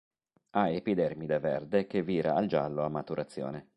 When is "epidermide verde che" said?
0.71-2.01